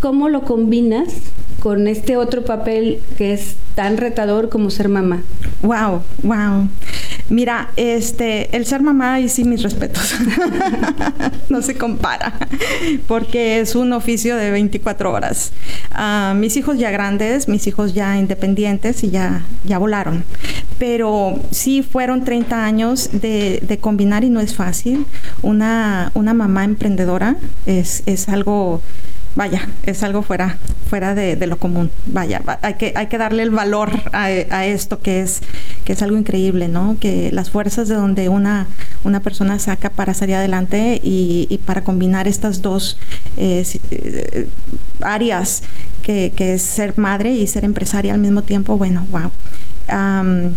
¿Cómo 0.00 0.28
lo 0.28 0.42
combinas 0.42 1.12
con 1.60 1.86
este 1.86 2.16
otro 2.16 2.44
papel 2.44 3.00
que 3.18 3.32
es 3.32 3.56
tan 3.74 3.96
retador 3.96 4.48
como 4.48 4.70
ser 4.70 4.88
mamá? 4.88 5.22
Wow, 5.62 6.02
wow. 6.22 6.68
Mira, 7.32 7.70
este, 7.76 8.54
el 8.54 8.66
ser 8.66 8.82
mamá 8.82 9.18
y 9.18 9.30
sí 9.30 9.44
mis 9.44 9.62
respetos. 9.62 10.14
no 11.48 11.62
se 11.62 11.76
compara, 11.76 12.34
porque 13.08 13.58
es 13.58 13.74
un 13.74 13.94
oficio 13.94 14.36
de 14.36 14.50
24 14.50 15.10
horas. 15.10 15.50
Uh, 15.92 16.34
mis 16.34 16.58
hijos 16.58 16.78
ya 16.78 16.90
grandes, 16.90 17.48
mis 17.48 17.66
hijos 17.66 17.94
ya 17.94 18.18
independientes 18.18 19.02
y 19.02 19.08
ya, 19.08 19.46
ya 19.64 19.78
volaron. 19.78 20.24
Pero 20.78 21.40
sí 21.50 21.82
fueron 21.82 22.22
30 22.22 22.66
años 22.66 23.08
de, 23.12 23.62
de 23.66 23.78
combinar 23.78 24.24
y 24.24 24.28
no 24.28 24.40
es 24.40 24.54
fácil. 24.54 25.06
Una, 25.40 26.12
una 26.12 26.34
mamá 26.34 26.64
emprendedora 26.64 27.36
es, 27.64 28.02
es 28.04 28.28
algo 28.28 28.82
vaya, 29.34 29.68
es 29.84 30.02
algo 30.02 30.22
fuera, 30.22 30.58
fuera 30.88 31.14
de, 31.14 31.46
lo 31.46 31.56
común. 31.58 31.90
Vaya, 32.06 32.42
hay 32.62 32.74
que, 32.74 32.92
hay 32.96 33.06
que 33.06 33.18
darle 33.18 33.42
el 33.42 33.50
valor 33.50 33.90
a, 34.12 34.30
esto 34.66 35.00
que 35.00 35.20
es, 35.20 35.40
que 35.84 35.94
es 35.94 36.02
algo 36.02 36.16
increíble, 36.16 36.68
¿no? 36.68 36.96
Que 37.00 37.30
las 37.32 37.50
fuerzas 37.50 37.88
de 37.88 37.94
donde 37.94 38.28
una, 38.28 38.66
una 39.04 39.20
persona 39.20 39.58
saca 39.58 39.90
para 39.90 40.14
salir 40.14 40.36
adelante 40.36 41.00
y, 41.02 41.60
para 41.66 41.82
combinar 41.84 42.28
estas 42.28 42.62
dos 42.62 42.98
eh, 43.36 43.64
áreas 45.00 45.62
que, 46.02 46.32
que, 46.34 46.54
es 46.54 46.62
ser 46.62 46.98
madre 46.98 47.32
y 47.32 47.46
ser 47.46 47.64
empresaria 47.64 48.14
al 48.14 48.20
mismo 48.20 48.42
tiempo, 48.42 48.76
bueno, 48.76 49.06
wow. 49.10 49.30
Um, 49.88 50.54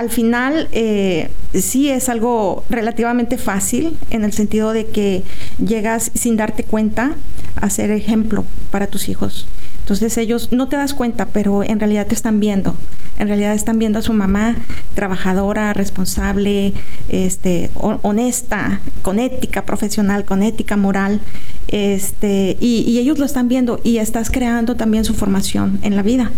al 0.00 0.08
final 0.08 0.66
eh, 0.72 1.28
sí 1.52 1.90
es 1.90 2.08
algo 2.08 2.64
relativamente 2.70 3.36
fácil 3.36 3.98
en 4.08 4.24
el 4.24 4.32
sentido 4.32 4.72
de 4.72 4.86
que 4.86 5.22
llegas 5.58 6.10
sin 6.14 6.38
darte 6.38 6.64
cuenta 6.64 7.16
a 7.56 7.68
ser 7.68 7.90
ejemplo 7.90 8.46
para 8.70 8.86
tus 8.86 9.10
hijos. 9.10 9.46
Entonces 9.80 10.16
ellos 10.16 10.52
no 10.52 10.68
te 10.68 10.76
das 10.76 10.94
cuenta, 10.94 11.26
pero 11.26 11.62
en 11.62 11.80
realidad 11.80 12.06
te 12.06 12.14
están 12.14 12.40
viendo. 12.40 12.76
En 13.18 13.28
realidad 13.28 13.52
están 13.52 13.78
viendo 13.78 13.98
a 13.98 14.02
su 14.02 14.14
mamá 14.14 14.56
trabajadora, 14.94 15.74
responsable, 15.74 16.72
este, 17.10 17.70
honesta, 17.74 18.80
con 19.02 19.18
ética 19.18 19.66
profesional, 19.66 20.24
con 20.24 20.42
ética 20.42 20.78
moral, 20.78 21.20
este, 21.68 22.56
y, 22.58 22.84
y 22.88 22.98
ellos 23.00 23.18
lo 23.18 23.26
están 23.26 23.48
viendo 23.48 23.80
y 23.84 23.98
estás 23.98 24.30
creando 24.30 24.76
también 24.76 25.04
su 25.04 25.12
formación 25.12 25.78
en 25.82 25.94
la 25.94 26.02
vida 26.02 26.30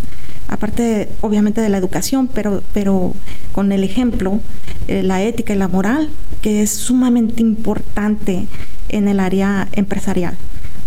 aparte 0.49 1.09
obviamente 1.21 1.61
de 1.61 1.69
la 1.69 1.79
educación, 1.79 2.29
pero, 2.29 2.63
pero 2.73 3.15
con 3.53 3.73
el 3.73 3.85
ejemplo, 3.85 4.41
eh, 4.89 5.03
la 5.03 5.23
ética 5.23 5.55
y 5.55 5.59
la 5.59 5.69
moral, 5.69 6.11
que 6.41 6.63
es 6.63 6.71
sumamente 6.71 7.43
importante 7.43 8.47
en 8.89 9.09
el 9.09 9.21
área 9.21 9.69
empresarial. 9.73 10.37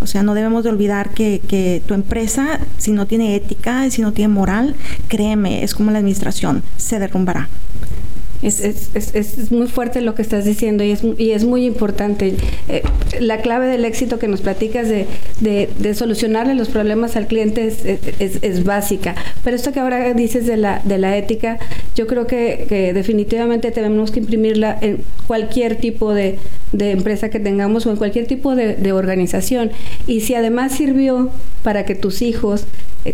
O 0.00 0.06
sea, 0.06 0.22
no 0.22 0.34
debemos 0.34 0.62
de 0.62 0.70
olvidar 0.70 1.10
que, 1.10 1.40
que, 1.48 1.82
tu 1.86 1.94
empresa, 1.94 2.60
si 2.76 2.92
no 2.92 3.06
tiene 3.06 3.34
ética, 3.34 3.90
si 3.90 4.02
no 4.02 4.12
tiene 4.12 4.32
moral, 4.32 4.76
créeme, 5.08 5.64
es 5.64 5.74
como 5.74 5.90
la 5.90 5.98
administración, 5.98 6.62
se 6.76 6.98
derrumbará. 6.98 7.48
Es, 8.46 8.60
es, 8.60 8.90
es, 8.94 9.14
es, 9.14 9.50
muy 9.50 9.66
fuerte 9.66 10.00
lo 10.00 10.14
que 10.14 10.22
estás 10.22 10.44
diciendo 10.44 10.84
y 10.84 10.92
es, 10.92 11.02
y 11.18 11.32
es 11.32 11.44
muy 11.44 11.64
importante. 11.66 12.36
Eh, 12.68 12.82
la 13.20 13.38
clave 13.38 13.66
del 13.66 13.84
éxito 13.84 14.18
que 14.18 14.28
nos 14.28 14.40
platicas 14.40 14.88
de, 14.88 15.06
de, 15.40 15.68
de 15.78 15.94
solucionarle 15.94 16.54
los 16.54 16.68
problemas 16.68 17.16
al 17.16 17.26
cliente 17.26 17.66
es, 17.66 18.64
básica. 18.64 19.14
Pero 19.42 19.56
esto 19.56 19.72
que 19.72 19.80
ahora 19.80 20.14
dices 20.14 20.46
de 20.46 20.56
la, 20.56 20.80
de 20.84 20.98
la 20.98 21.16
ética, 21.16 21.58
yo 21.94 22.06
creo 22.06 22.26
que, 22.26 22.66
que 22.68 22.92
definitivamente 22.92 23.70
tenemos 23.70 24.10
que 24.10 24.20
imprimirla 24.20 24.78
en 24.80 25.02
cualquier 25.26 25.76
tipo 25.76 26.14
de, 26.14 26.38
de 26.72 26.90
empresa 26.92 27.30
que 27.30 27.40
tengamos 27.40 27.86
o 27.86 27.90
en 27.90 27.96
cualquier 27.96 28.26
tipo 28.26 28.54
de, 28.54 28.92
organización. 28.92 29.70
Y 30.06 30.20
si 30.20 30.34
además 30.34 30.72
sirvió 30.72 31.30
para 31.62 31.84
que 31.84 31.94
tus 31.94 32.22
hijos 32.22 32.64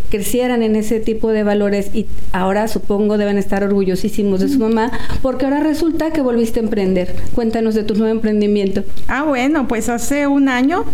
crecieran 0.09 0.63
en 0.63 0.75
ese 0.75 0.99
tipo 0.99 1.29
de 1.29 1.43
valores 1.43 1.91
y 1.93 2.07
ahora 2.31 2.67
supongo 2.67 3.17
deben 3.17 3.37
estar 3.37 3.63
orgullosísimos 3.63 4.39
de 4.39 4.49
su 4.49 4.59
mamá, 4.59 4.91
porque 5.21 5.45
ahora 5.45 5.59
resulta 5.59 6.11
que 6.11 6.21
volviste 6.21 6.59
a 6.59 6.63
emprender. 6.63 7.15
Cuéntanos 7.35 7.75
de 7.75 7.83
tu 7.83 7.95
nuevo 7.95 8.11
emprendimiento. 8.11 8.83
Ah, 9.07 9.23
bueno, 9.23 9.67
pues 9.67 9.89
hace 9.89 10.27
un 10.27 10.49
año 10.49 10.85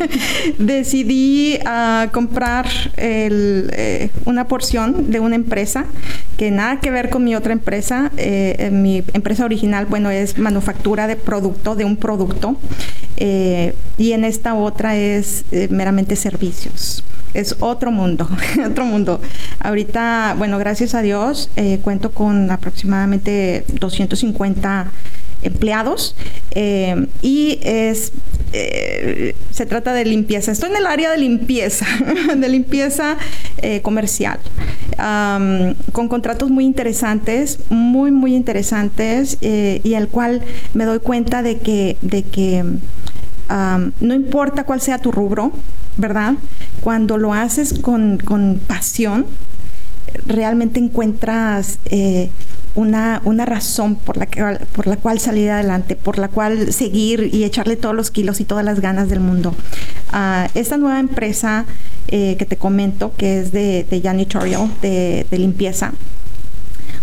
decidí 0.58 1.58
uh, 1.64 2.10
comprar 2.10 2.66
el, 2.96 3.70
eh, 3.72 4.10
una 4.24 4.46
porción 4.46 5.10
de 5.10 5.20
una 5.20 5.36
empresa 5.36 5.86
que 6.36 6.50
nada 6.50 6.80
que 6.80 6.90
ver 6.90 7.10
con 7.10 7.24
mi 7.24 7.34
otra 7.34 7.52
empresa. 7.52 8.10
Eh, 8.16 8.70
mi 8.72 9.02
empresa 9.12 9.44
original, 9.44 9.86
bueno, 9.86 10.10
es 10.10 10.38
manufactura 10.38 11.06
de 11.06 11.16
producto, 11.16 11.74
de 11.74 11.84
un 11.84 11.96
producto, 11.96 12.56
eh, 13.16 13.74
y 13.98 14.12
en 14.12 14.24
esta 14.24 14.54
otra 14.54 14.96
es 14.96 15.44
eh, 15.50 15.68
meramente 15.70 16.14
servicios 16.16 17.02
es 17.34 17.56
otro 17.60 17.90
mundo, 17.90 18.28
otro 18.66 18.84
mundo. 18.84 19.20
Ahorita, 19.60 20.34
bueno, 20.38 20.58
gracias 20.58 20.94
a 20.94 21.02
Dios, 21.02 21.50
eh, 21.56 21.78
cuento 21.82 22.10
con 22.10 22.50
aproximadamente 22.50 23.64
250 23.80 24.90
empleados 25.40 26.16
eh, 26.50 27.06
y 27.22 27.60
es 27.62 28.12
eh, 28.52 29.36
se 29.52 29.66
trata 29.66 29.92
de 29.92 30.04
limpieza. 30.04 30.50
Estoy 30.50 30.70
en 30.70 30.76
el 30.78 30.86
área 30.86 31.10
de 31.10 31.18
limpieza, 31.18 31.86
de 32.36 32.48
limpieza 32.48 33.16
comercial, 33.82 34.38
con 35.92 36.08
contratos 36.08 36.50
muy 36.50 36.64
interesantes, 36.64 37.58
muy 37.68 38.10
muy 38.10 38.34
interesantes 38.34 39.36
y 39.40 39.94
al 39.94 40.08
cual 40.08 40.42
me 40.74 40.84
doy 40.84 41.00
cuenta 41.00 41.42
de 41.42 41.58
que 41.58 41.96
de 42.02 42.22
que 42.22 42.64
no 43.48 44.14
importa 44.14 44.64
cuál 44.64 44.80
sea 44.80 44.98
tu 44.98 45.12
rubro, 45.12 45.52
¿verdad? 45.98 46.34
Cuando 46.80 47.18
lo 47.18 47.34
haces 47.34 47.74
con, 47.80 48.18
con 48.18 48.60
pasión, 48.66 49.26
realmente 50.26 50.80
encuentras 50.80 51.78
eh, 51.86 52.30
una, 52.74 53.20
una, 53.24 53.44
razón 53.44 53.96
por 53.96 54.16
la, 54.16 54.26
que, 54.26 54.42
por 54.72 54.86
la 54.86 54.96
cual 54.96 55.18
salir 55.18 55.50
adelante, 55.50 55.96
por 55.96 56.18
la 56.18 56.28
cual 56.28 56.72
seguir 56.72 57.28
y 57.32 57.44
echarle 57.44 57.76
todos 57.76 57.94
los 57.94 58.10
kilos 58.10 58.40
y 58.40 58.44
todas 58.44 58.64
las 58.64 58.80
ganas 58.80 59.10
del 59.10 59.20
mundo. 59.20 59.54
Uh, 60.12 60.48
esta 60.54 60.76
nueva 60.76 61.00
empresa 61.00 61.66
eh, 62.06 62.36
que 62.38 62.46
te 62.46 62.56
comento, 62.56 63.12
que 63.16 63.40
es 63.40 63.52
de, 63.52 63.84
de 63.90 64.00
janitorial, 64.00 64.70
de 64.80 65.26
limpieza, 65.32 65.92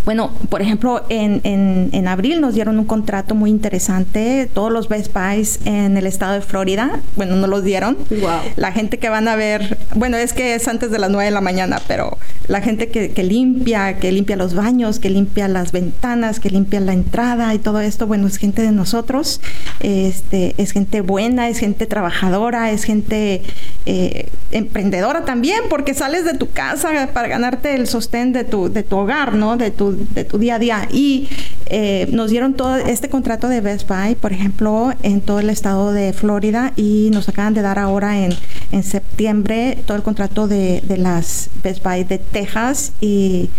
Bueno, 0.05 0.31
por 0.49 0.61
ejemplo, 0.61 1.03
en, 1.09 1.41
en, 1.43 2.07
abril 2.07 2.39
nos 2.39 2.53
dieron 2.53 2.77
un 2.77 2.85
contrato 2.85 3.33
muy 3.33 3.49
interesante, 3.49 4.47
todos 4.53 4.71
los 4.71 4.87
Best 4.87 5.11
Buys 5.11 5.59
en 5.65 5.97
el 5.97 6.05
estado 6.05 6.33
de 6.33 6.41
Florida, 6.41 6.99
bueno, 7.15 7.35
no 7.35 7.47
los 7.47 7.63
dieron. 7.63 7.97
Wow. 8.11 8.53
La 8.55 8.71
gente 8.71 8.99
que 8.99 9.09
van 9.09 9.27
a 9.27 9.35
ver, 9.35 9.79
bueno, 9.95 10.17
es 10.17 10.33
que 10.33 10.53
es 10.53 10.67
antes 10.67 10.91
de 10.91 10.99
las 10.99 11.09
9 11.09 11.25
de 11.25 11.31
la 11.31 11.41
mañana, 11.41 11.81
pero 11.87 12.19
la 12.47 12.61
gente 12.61 12.89
que, 12.89 13.11
que 13.11 13.23
limpia, 13.23 13.97
que 13.97 14.11
limpia 14.11 14.35
los 14.35 14.53
baños, 14.53 14.99
que 14.99 15.09
limpia 15.09 15.47
las 15.47 15.71
ventanas, 15.71 16.39
que 16.39 16.51
limpia 16.51 16.79
la 16.79 16.93
entrada 16.93 17.53
y 17.55 17.59
todo 17.59 17.79
esto, 17.81 18.05
bueno, 18.05 18.27
es 18.27 18.37
gente 18.37 18.61
de 18.61 18.71
nosotros, 18.71 19.41
este, 19.79 20.53
es 20.57 20.71
gente 20.71 21.01
buena, 21.01 21.49
es 21.49 21.57
gente 21.57 21.87
trabajadora, 21.87 22.69
es 22.71 22.83
gente 22.83 23.41
eh, 23.87 24.29
emprendedora 24.51 25.25
también, 25.25 25.61
porque 25.69 25.93
sales 25.93 26.25
de 26.25 26.35
tu 26.35 26.51
casa 26.51 27.09
para 27.13 27.27
ganarte 27.27 27.73
el 27.73 27.87
sostén 27.87 28.33
de 28.33 28.43
tu, 28.43 28.71
de 28.71 28.83
tu 28.83 28.97
hogar, 28.97 29.33
¿no? 29.33 29.57
De 29.57 29.71
tu, 29.71 29.94
de 29.95 30.23
tu 30.23 30.37
día 30.37 30.55
a 30.55 30.59
día. 30.59 30.87
Y 30.91 31.27
eh, 31.67 32.07
nos 32.11 32.29
dieron 32.29 32.53
todo 32.53 32.75
este 32.75 33.09
contrato 33.09 33.49
de 33.49 33.61
Best 33.61 33.87
Buy, 33.87 34.15
por 34.15 34.33
ejemplo, 34.33 34.93
en 35.03 35.21
todo 35.21 35.39
el 35.39 35.49
estado 35.49 35.91
de 35.91 36.13
Florida 36.13 36.73
y 36.75 37.09
nos 37.11 37.27
acaban 37.29 37.53
de 37.53 37.61
dar 37.61 37.79
ahora 37.79 38.19
en, 38.19 38.33
en 38.71 38.83
septiembre 38.83 39.79
todo 39.85 39.97
el 39.97 40.03
contrato 40.03 40.47
de, 40.47 40.81
de 40.81 40.97
las 40.97 41.49
Best 41.63 41.83
Buy 41.83 42.03
de 42.03 42.19
Texas 42.19 42.91
y, 43.01 43.49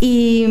y 0.00 0.46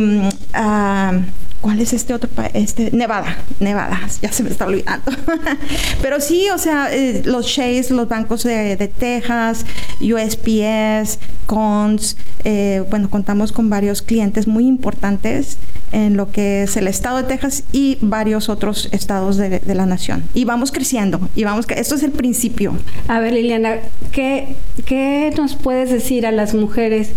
ah, 0.54 1.14
¿Cuál 1.62 1.82
es 1.82 1.94
este 1.94 2.14
otro 2.14 2.30
país? 2.30 2.52
Este, 2.54 2.92
Nevada, 2.92 3.38
Nevada, 3.60 4.00
ya 4.22 4.32
se 4.32 4.44
me 4.44 4.50
está 4.50 4.66
olvidando. 4.66 5.12
Pero 6.02 6.22
sí, 6.22 6.48
o 6.54 6.58
sea, 6.58 6.94
eh, 6.94 7.24
los 7.26 7.48
Chase, 7.48 7.88
los 7.92 8.08
bancos 8.08 8.44
de, 8.44 8.92
Texas, 8.98 9.66
USPS, 10.00 11.20
Cons, 11.46 12.16
eh, 12.44 12.84
bueno, 12.90 13.10
contamos 13.10 13.52
con 13.52 13.70
varios 13.70 14.02
clientes 14.02 14.48
muy 14.48 14.68
importantes 14.68 15.58
en 15.92 16.16
lo 16.16 16.32
que 16.32 16.64
es 16.64 16.78
el 16.78 16.88
estado 16.88 17.18
de 17.18 17.24
Texas 17.24 17.64
y 17.72 17.98
varios 18.02 18.50
otros 18.50 18.90
estados 18.92 19.38
de, 19.38 19.62
la 19.66 19.86
nación. 19.86 20.24
Y 20.34 20.46
vamos 20.46 20.72
creciendo, 20.72 21.20
y 21.36 21.44
vamos, 21.44 21.66
esto 21.70 21.96
es 21.96 22.04
el 22.04 22.12
principio. 22.12 22.74
A 23.08 23.20
ver, 23.20 23.34
Liliana, 23.34 23.78
¿qué, 24.12 24.56
qué 24.86 25.34
nos 25.38 25.56
puedes 25.56 25.90
decir 25.90 26.26
a 26.26 26.32
las 26.32 26.54
mujeres 26.54 27.12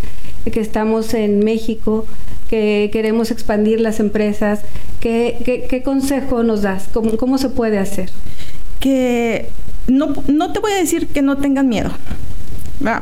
que 0.45 0.61
estamos 0.61 1.15
en 1.15 1.41
México? 1.41 2.07
que 2.51 2.91
queremos 2.93 3.31
expandir 3.31 3.81
las 3.81 4.01
empresas, 4.01 4.63
¿qué, 4.99 5.67
qué, 5.71 5.83
consejo 5.85 6.43
nos 6.43 6.63
das? 6.63 6.89
¿Cómo, 6.93 7.17
¿Cómo, 7.17 7.39
se 7.39 7.49
puede 7.49 7.79
hacer? 7.79 8.11
Que 8.81 9.49
no, 9.87 10.15
no 10.27 10.53
te 10.53 10.59
voy 10.59 10.73
a 10.73 10.75
decir 10.75 11.07
que 11.07 11.23
no 11.23 11.39
tengan 11.39 11.69
miedo, 11.69 11.93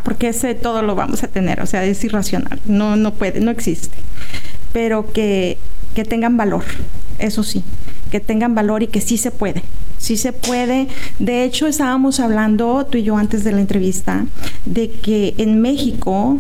porque 0.04 0.28
ese 0.28 0.54
todo 0.54 0.83
lo 0.83 0.95
vamos 0.95 1.23
a 1.23 1.28
tener, 1.28 1.62
o 1.62 1.66
sea, 1.66 1.83
es 1.87 2.04
irracional, 2.04 2.61
no, 2.66 2.97
no 2.97 3.14
puede, 3.14 3.40
no 3.40 3.50
existe, 3.50 3.97
pero 4.75 5.11
que, 5.14 5.57
que 5.95 6.04
tengan 6.04 6.37
valor, 6.37 6.64
eso 7.18 7.42
sí, 7.42 7.62
que 8.10 8.20
tengan 8.20 8.54
valor 8.54 8.82
y 8.82 8.87
que 8.87 9.00
sí 9.00 9.16
se 9.16 9.30
puede. 9.30 9.62
Sí 9.98 10.16
se 10.16 10.32
puede. 10.32 10.87
De 11.18 11.44
hecho, 11.44 11.66
estábamos 11.66 12.20
hablando 12.20 12.87
tú 12.87 12.98
y 12.98 13.02
yo 13.02 13.16
antes 13.16 13.42
de 13.42 13.52
la 13.52 13.60
entrevista 13.60 14.26
de 14.64 14.90
que 14.90 15.34
en 15.38 15.60
México, 15.60 16.38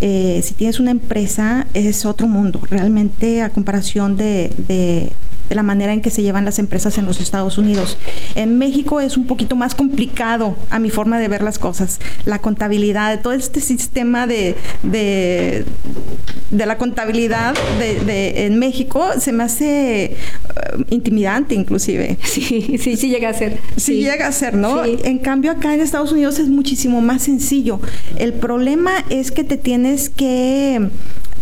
eh, 0.00 0.40
si 0.44 0.54
tienes 0.54 0.78
una 0.78 0.92
empresa, 0.92 1.66
es 1.74 2.06
otro 2.06 2.28
mundo. 2.28 2.60
Realmente, 2.70 3.42
a 3.42 3.50
comparación 3.50 4.16
de, 4.16 4.52
de 4.68 5.12
la 5.54 5.62
manera 5.62 5.92
en 5.92 6.00
que 6.00 6.10
se 6.10 6.22
llevan 6.22 6.44
las 6.44 6.58
empresas 6.58 6.98
en 6.98 7.06
los 7.06 7.20
Estados 7.20 7.58
Unidos. 7.58 7.98
En 8.34 8.58
México 8.58 9.00
es 9.00 9.16
un 9.16 9.26
poquito 9.26 9.56
más 9.56 9.74
complicado 9.74 10.56
a 10.70 10.78
mi 10.78 10.90
forma 10.90 11.18
de 11.18 11.28
ver 11.28 11.42
las 11.42 11.58
cosas. 11.58 11.98
La 12.24 12.40
contabilidad, 12.40 13.20
todo 13.20 13.32
este 13.32 13.60
sistema 13.60 14.26
de, 14.26 14.56
de, 14.82 15.64
la 16.50 16.78
contabilidad 16.78 17.54
de, 17.78 18.46
en 18.46 18.58
México 18.58 19.08
se 19.18 19.32
me 19.32 19.44
hace 19.44 20.16
uh, 20.76 20.82
intimidante 20.90 21.54
inclusive. 21.54 22.18
Sí, 22.22 22.78
sí, 22.78 22.96
sí 22.96 23.08
llega 23.08 23.28
a 23.28 23.34
ser. 23.34 23.58
Sí, 23.76 24.02
llega 24.02 24.28
a 24.28 24.32
ser, 24.32 24.54
¿no? 24.54 24.84
En 24.84 25.18
cambio 25.18 25.50
acá 25.50 25.74
en 25.74 25.80
Estados 25.80 26.12
Unidos 26.12 26.38
es 26.38 26.48
muchísimo 26.48 27.00
más 27.00 27.22
sencillo. 27.22 27.80
El 28.16 28.32
problema 28.32 28.92
es 29.10 29.30
que 29.32 29.42
te 29.42 29.56
tienes 29.56 30.08
que, 30.10 30.88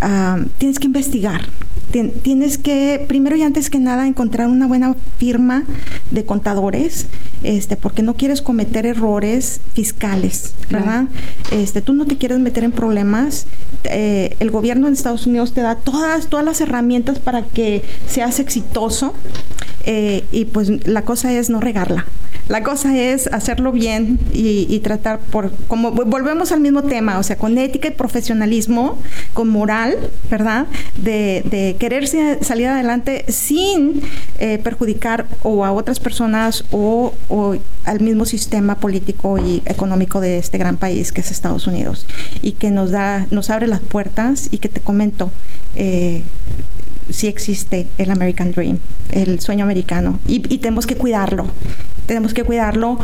uh, 0.03 0.45
tienes 0.59 0.79
que 0.79 0.87
investigar 0.87 1.43
tienes 1.91 2.59
que, 2.59 3.05
primero 3.09 3.37
y 3.37 3.43
antes 3.43 3.71
que 3.71 3.79
nada, 3.79 4.07
encontrar 4.07 4.49
una 4.49 4.67
buena 4.67 4.95
firma 5.19 5.65
de 6.11 6.25
contadores, 6.25 7.07
este, 7.43 7.77
porque 7.77 8.03
no 8.03 8.15
quieres 8.15 8.43
cometer 8.43 8.87
errores 8.87 9.61
fiscales, 9.75 10.55
¿verdad? 10.71 11.07
Este, 11.51 11.81
tú 11.83 11.93
no 11.93 12.07
te 12.07 12.19
quieres 12.19 12.39
meter 12.39 12.65
en 12.65 12.73
problemas. 12.73 13.47
Eh, 13.85 14.37
el 14.41 14.51
gobierno 14.51 14.89
de 14.89 14.93
Estados 14.93 15.27
Unidos 15.27 15.53
te 15.53 15.63
da 15.63 15.77
todas, 15.77 16.29
todas 16.29 16.45
las 16.45 16.61
herramientas 16.61 17.19
para 17.19 17.43
que 17.43 17.83
seas 18.07 18.39
exitoso. 18.41 19.15
Eh, 19.85 20.25
y 20.33 20.45
pues 20.47 20.87
la 20.87 21.03
cosa 21.03 21.33
es 21.33 21.49
no 21.49 21.61
regarla. 21.61 22.05
La 22.49 22.63
cosa 22.63 22.97
es 22.97 23.27
hacerlo 23.29 23.73
bien 23.73 24.19
y, 24.33 24.79
tratar 24.81 25.19
por, 25.19 25.53
como 25.67 25.91
volvemos 25.91 26.51
al 26.53 26.61
mismo 26.61 26.83
tema, 26.83 27.19
o 27.19 27.23
sea, 27.23 27.37
con 27.37 27.59
ética 27.59 27.89
y 27.89 27.91
profesionalismo, 27.91 28.99
con 29.35 29.49
moral, 29.49 29.97
¿verdad? 30.31 30.67
De, 30.97 31.43
de 31.51 31.77
querer 31.79 32.07
salir 32.07 32.69
adelante 32.69 33.25
sin 33.29 34.03
eh, 34.39 34.59
perjudicar 34.59 35.27
o 35.43 35.65
a 35.65 35.73
otras 35.73 36.01
personas 36.01 36.65
o, 36.71 37.13
al 37.85 38.01
mismo 38.01 38.25
sistema 38.25 38.77
político 38.77 39.39
y 39.39 39.63
económico 39.67 40.21
de 40.21 40.39
este 40.39 40.59
gran 40.59 40.77
país 40.77 41.13
que 41.13 41.21
es 41.21 41.31
Estados 41.31 41.67
Unidos 41.67 42.07
y 42.43 42.53
que 42.53 42.71
nos 42.71 42.91
da, 42.91 43.27
nos 43.31 43.51
abre 43.51 43.67
las 43.67 43.81
puertas 43.81 44.49
y 44.51 44.59
que 44.59 44.69
te 44.69 44.81
comento, 44.81 45.31
eh, 45.75 46.23
sí 47.11 47.27
existe 47.27 47.87
el 47.99 48.11
American 48.11 48.53
Dream, 48.53 48.79
el 49.11 49.41
sueño 49.41 49.65
americano, 49.65 50.19
y, 50.27 50.41
tenemos 50.59 50.87
que 50.87 50.97
cuidarlo. 50.97 51.47
Tenemos 52.07 52.33
que 52.33 52.43
cuidarlo 52.43 52.99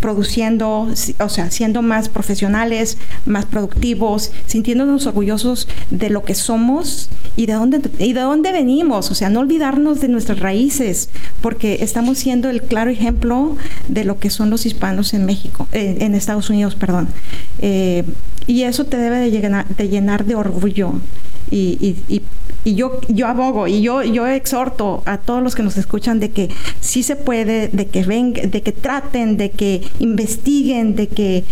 produciendo, 0.00 0.88
o 1.18 1.28
sea, 1.28 1.50
siendo 1.50 1.82
más 1.82 2.08
profesionales, 2.08 2.98
más 3.24 3.44
productivos, 3.46 4.32
sintiéndonos 4.46 5.06
orgullosos 5.06 5.68
de 5.90 6.10
lo 6.10 6.24
que 6.24 6.34
somos 6.34 7.08
y 7.36 7.46
de 7.46 7.52
dónde 7.54 7.80
y 7.98 8.12
de 8.12 8.20
dónde 8.20 8.52
venimos, 8.52 9.10
o 9.10 9.14
sea, 9.14 9.28
no 9.28 9.40
olvidarnos 9.40 10.00
de 10.00 10.08
nuestras 10.08 10.40
raíces, 10.40 11.08
porque 11.40 11.78
estamos 11.82 12.18
siendo 12.18 12.48
el 12.50 12.62
claro 12.62 12.90
ejemplo 12.90 13.56
de 13.88 14.04
lo 14.04 14.18
que 14.18 14.30
son 14.30 14.50
los 14.50 14.66
hispanos 14.66 15.14
en 15.14 15.24
México, 15.24 15.68
eh, 15.72 15.98
en 16.00 16.14
Estados 16.14 16.50
Unidos, 16.50 16.74
perdón. 16.74 17.08
Eh, 17.60 18.04
y 18.46 18.62
eso 18.62 18.86
te 18.86 18.96
debe 18.96 19.18
de 19.18 19.30
llenar 19.30 19.68
de, 19.68 19.88
llenar 19.88 20.24
de 20.24 20.34
orgullo 20.34 20.94
y, 21.50 21.96
y, 22.08 22.22
y 22.64 22.74
yo, 22.74 23.00
yo 23.08 23.26
abogo 23.26 23.66
y 23.66 23.80
yo, 23.82 24.02
yo 24.02 24.26
exhorto 24.26 25.02
a 25.06 25.18
todos 25.18 25.42
los 25.42 25.54
que 25.54 25.62
nos 25.62 25.76
escuchan 25.76 26.20
de 26.20 26.30
que 26.30 26.50
sí 26.80 27.02
se 27.02 27.16
puede, 27.16 27.68
de 27.68 27.86
que 27.86 28.02
ven, 28.04 28.32
de 28.32 28.62
que 28.62 28.72
traten, 28.72 29.36
de 29.36 29.50
que 29.50 29.82
investiguen, 30.00 30.94
de 30.94 31.08
que 31.08 31.44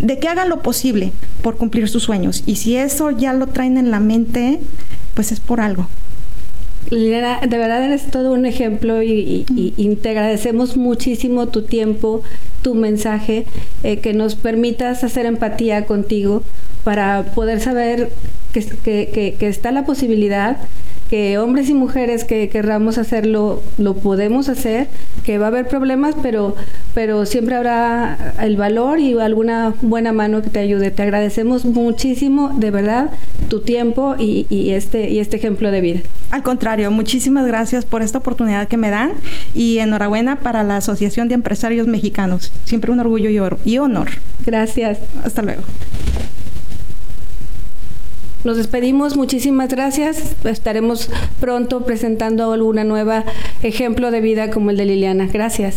de 0.00 0.18
que 0.18 0.28
hagan 0.28 0.48
lo 0.48 0.62
posible 0.62 1.12
por 1.42 1.56
cumplir 1.56 1.88
sus 1.88 2.02
sueños. 2.02 2.42
Y 2.46 2.56
si 2.56 2.76
eso 2.76 3.10
ya 3.10 3.32
lo 3.32 3.46
traen 3.48 3.76
en 3.76 3.90
la 3.90 4.00
mente, 4.00 4.58
pues 5.14 5.30
es 5.30 5.40
por 5.40 5.60
algo. 5.60 5.88
Liliana, 6.88 7.40
de 7.40 7.58
verdad 7.58 7.84
eres 7.84 8.10
todo 8.10 8.32
un 8.32 8.46
ejemplo 8.46 9.02
y, 9.02 9.44
te 10.02 10.08
agradecemos 10.10 10.76
muchísimo 10.76 11.48
tu 11.48 11.62
tiempo, 11.62 12.22
tu 12.62 12.74
mensaje, 12.74 13.46
eh, 13.82 13.98
que 13.98 14.14
nos 14.14 14.34
permitas 14.34 15.04
hacer 15.04 15.26
empatía 15.26 15.84
contigo 15.84 16.42
para 16.84 17.24
poder 17.34 17.60
saber 17.60 18.10
que, 18.52 18.64
que, 18.64 19.36
que, 19.38 19.48
está 19.48 19.70
la 19.70 19.84
posibilidad 19.84 20.56
que 21.08 21.38
hombres 21.38 21.68
y 21.68 21.74
mujeres 21.74 22.22
que 22.22 22.48
querramos 22.48 22.96
hacerlo, 22.96 23.64
lo 23.78 23.94
podemos 23.96 24.48
hacer, 24.48 24.86
que 25.24 25.38
va 25.38 25.46
a 25.46 25.48
haber 25.48 25.66
problemas, 25.66 26.14
pero, 26.22 26.54
pero 26.94 27.26
siempre 27.26 27.56
habrá 27.56 28.34
el 28.40 28.56
valor 28.56 29.00
y 29.00 29.18
alguna 29.18 29.74
buena 29.82 30.12
mano 30.12 30.40
que 30.40 30.50
te 30.50 30.60
ayude. 30.60 30.92
Te 30.92 31.02
agradecemos 31.02 31.64
muchísimo, 31.64 32.52
de 32.56 32.70
verdad, 32.70 33.10
tu 33.48 33.60
tiempo 33.60 34.14
y, 34.20 34.46
y 34.50 34.70
este, 34.70 35.10
y 35.10 35.18
este 35.18 35.36
ejemplo 35.36 35.72
de 35.72 35.80
vida. 35.80 36.00
Al 36.30 36.44
contrario, 36.44 36.92
muchísimas 36.92 37.44
gracias 37.44 37.84
por 37.84 38.02
esta 38.02 38.18
oportunidad 38.18 38.68
que 38.68 38.76
me 38.76 38.90
dan 38.90 39.10
y 39.52 39.78
enhorabuena 39.78 40.36
para 40.36 40.62
la 40.62 40.76
Asociación 40.76 41.26
de 41.26 41.34
Empresarios 41.34 41.88
Mexicanos. 41.88 42.52
Siempre 42.64 42.92
un 42.92 43.00
orgullo 43.00 43.30
y 43.64 43.78
honor. 43.78 44.10
Gracias. 44.46 45.00
Hasta 45.24 45.42
luego. 45.42 45.62
Nos 48.42 48.56
despedimos, 48.56 49.16
muchísimas 49.16 49.68
gracias. 49.68 50.34
Estaremos 50.44 51.10
pronto 51.40 51.84
presentando 51.84 52.52
alguna 52.52 52.84
nueva 52.84 53.24
ejemplo 53.62 54.10
de 54.10 54.20
vida 54.20 54.50
como 54.50 54.70
el 54.70 54.76
de 54.78 54.86
Liliana. 54.86 55.28
Gracias. 55.30 55.76